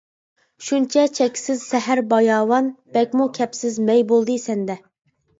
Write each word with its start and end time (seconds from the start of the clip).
شۇنچە 0.67 1.01
چەكسىز 1.17 1.59
سەھەر 1.73 1.99
باياۋان، 2.13 2.69
بەكمۇ 2.95 3.27
كەپسىز 3.35 3.77
مەي 3.91 4.01
بولدى 4.13 4.39
سەندە. 4.45 4.77